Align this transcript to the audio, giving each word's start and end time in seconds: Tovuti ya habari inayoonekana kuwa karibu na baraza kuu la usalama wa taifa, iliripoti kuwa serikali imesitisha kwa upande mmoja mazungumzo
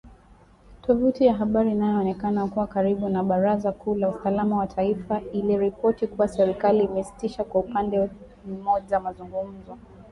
Tovuti 0.81 1.25
ya 1.25 1.33
habari 1.33 1.71
inayoonekana 1.71 2.47
kuwa 2.47 2.67
karibu 2.67 3.09
na 3.09 3.23
baraza 3.23 3.71
kuu 3.71 3.95
la 3.95 4.09
usalama 4.09 4.57
wa 4.57 4.67
taifa, 4.67 5.21
iliripoti 5.33 6.07
kuwa 6.07 6.27
serikali 6.27 6.83
imesitisha 6.83 7.43
kwa 7.43 7.61
upande 7.61 8.09
mmoja 8.45 8.99
mazungumzo 8.99 9.77